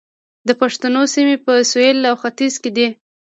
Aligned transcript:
د 0.47 0.49
پښتنو 0.61 1.01
سیمې 1.13 1.37
په 1.45 1.53
سویل 1.71 1.97
او 2.09 2.15
ختیځ 2.21 2.53
کې 2.61 2.69
دي 2.77 2.87